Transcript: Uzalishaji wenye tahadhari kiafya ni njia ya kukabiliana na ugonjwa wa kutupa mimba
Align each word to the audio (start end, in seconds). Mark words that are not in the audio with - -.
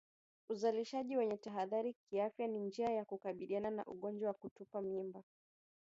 Uzalishaji 0.49 1.17
wenye 1.17 1.37
tahadhari 1.37 1.93
kiafya 1.93 2.47
ni 2.47 2.59
njia 2.59 2.89
ya 2.89 3.05
kukabiliana 3.05 3.71
na 3.71 3.85
ugonjwa 3.85 4.27
wa 4.27 4.33
kutupa 4.33 4.81
mimba 4.81 5.23